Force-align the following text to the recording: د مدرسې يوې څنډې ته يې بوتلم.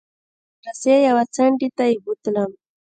د 0.03 0.03
مدرسې 0.63 0.95
يوې 1.07 1.23
څنډې 1.35 1.69
ته 1.77 1.83
يې 1.89 1.95
بوتلم. 2.03 2.51